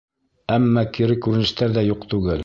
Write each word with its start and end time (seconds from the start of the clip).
Әммә 0.53 0.83
кире 0.97 1.17
күренештәр 1.25 1.77
ҙә 1.79 1.85
юҡ 1.89 2.09
түгел. 2.15 2.39